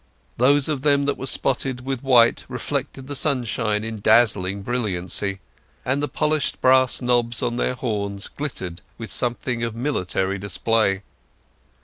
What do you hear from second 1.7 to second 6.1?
with white reflected the sunshine in dazzling brilliancy, and the